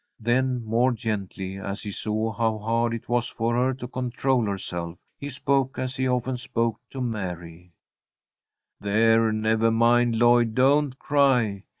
[0.19, 4.97] Then more gently, as he saw how hard it was for her to control herself,
[5.19, 7.69] he spoke as he often spoke to Mary:
[8.79, 10.55] "There, never mind, Lloyd.
[10.55, 11.65] Don't cry.